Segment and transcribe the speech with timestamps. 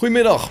[0.00, 0.50] Goedemiddag.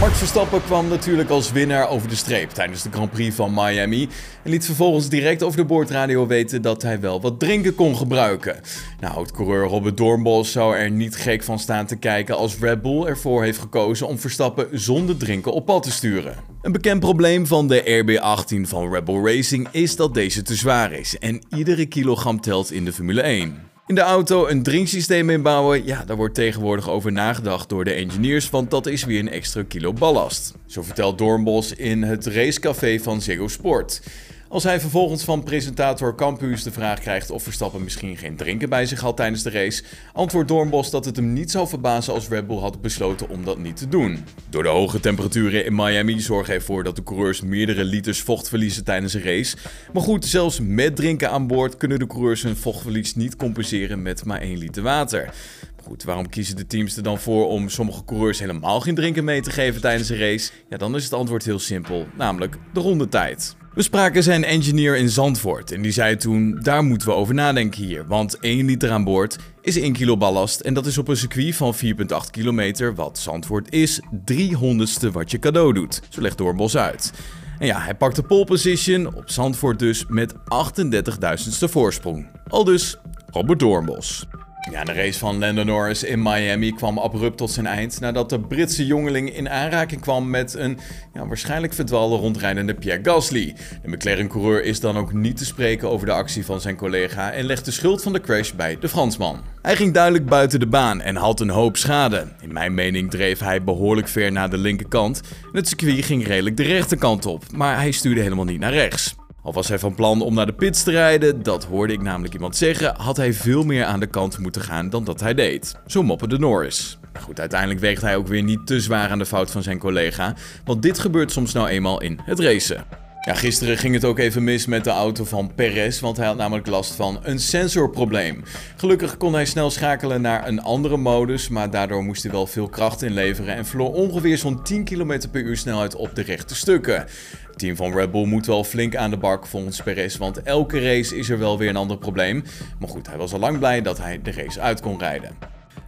[0.00, 4.08] Max Verstappen kwam natuurlijk als winnaar over de streep tijdens de Grand Prix van Miami
[4.42, 8.60] en liet vervolgens direct over de boordradio weten dat hij wel wat drinken kon gebruiken.
[9.00, 12.82] Nou, het coureur Robert Doornbos zou er niet gek van staan te kijken als Red
[12.82, 16.36] Bull ervoor heeft gekozen om Verstappen zonder drinken op pad te sturen.
[16.62, 20.92] Een bekend probleem van de RB18 van Red Bull Racing is dat deze te zwaar
[20.92, 23.69] is en iedere kilogram telt in de Formule 1.
[23.90, 28.50] In de auto een drinksysteem inbouwen, ja, daar wordt tegenwoordig over nagedacht door de engineers,
[28.50, 30.54] want dat is weer een extra kilo ballast.
[30.66, 34.02] Zo vertelt Doornbos in het racecafé van Ziggo Sport.
[34.50, 38.86] Als hij vervolgens van presentator Campus de vraag krijgt of Verstappen misschien geen drinken bij
[38.86, 39.82] zich had tijdens de race,
[40.12, 43.58] antwoordt Doornbos dat het hem niet zou verbazen als Red Bull had besloten om dat
[43.58, 44.24] niet te doen.
[44.48, 48.84] Door de hoge temperaturen in Miami zorgen ervoor dat de coureurs meerdere liters vocht verliezen
[48.84, 49.56] tijdens een race.
[49.92, 54.24] Maar goed, zelfs met drinken aan boord kunnen de coureurs hun vochtverlies niet compenseren met
[54.24, 55.34] maar 1 liter water.
[55.82, 59.40] Goed, waarom kiezen de teams er dan voor om sommige coureurs helemaal geen drinken mee
[59.40, 60.50] te geven tijdens een race?
[60.68, 63.58] Ja, dan is het antwoord heel simpel, namelijk de rondetijd.
[63.74, 67.84] We spraken zijn engineer in Zandvoort en die zei toen: daar moeten we over nadenken
[67.84, 71.16] hier, want 1 liter aan boord is 1 kilo ballast en dat is op een
[71.16, 74.00] circuit van 4,8 kilometer, wat Zandvoort is,
[74.32, 76.02] 300ste wat je cadeau doet.
[76.08, 77.12] Zo legt Doorbos uit.
[77.58, 82.26] En ja, hij pakt de pole position op Zandvoort dus met 38.000ste voorsprong.
[82.48, 82.96] Al dus
[83.30, 84.26] Robert Doornbos.
[84.68, 88.40] Ja, de race van Lando Norris in Miami kwam abrupt tot zijn eind nadat de
[88.40, 90.78] Britse jongeling in aanraking kwam met een
[91.14, 93.54] ja, waarschijnlijk verdwaalde rondrijdende Pierre Gasly.
[93.82, 97.44] De McLaren-coureur is dan ook niet te spreken over de actie van zijn collega en
[97.44, 99.40] legt de schuld van de crash bij de Fransman.
[99.62, 102.26] Hij ging duidelijk buiten de baan en had een hoop schade.
[102.40, 106.56] In mijn mening dreef hij behoorlijk ver naar de linkerkant en het circuit ging redelijk
[106.56, 109.19] de rechterkant op, maar hij stuurde helemaal niet naar rechts.
[109.42, 112.34] Al was hij van plan om naar de pits te rijden, dat hoorde ik namelijk
[112.34, 115.76] iemand zeggen, had hij veel meer aan de kant moeten gaan dan dat hij deed.
[115.86, 116.98] Zo mopperde Norris.
[117.20, 120.34] Goed, uiteindelijk weegt hij ook weer niet te zwaar aan de fout van zijn collega,
[120.64, 122.99] want dit gebeurt soms nou eenmaal in het racen.
[123.22, 126.36] Ja, gisteren ging het ook even mis met de auto van Perez, want hij had
[126.36, 128.42] namelijk last van een sensorprobleem.
[128.76, 132.68] Gelukkig kon hij snel schakelen naar een andere modus, maar daardoor moest hij wel veel
[132.68, 137.06] kracht inleveren en verloor ongeveer zo'n 10 km per uur snelheid op de rechte stukken.
[137.46, 140.80] Het team van Red Bull moet wel flink aan de bak volgens Perez, want elke
[140.80, 142.44] race is er wel weer een ander probleem.
[142.78, 145.59] Maar goed, hij was al lang blij dat hij de race uit kon rijden.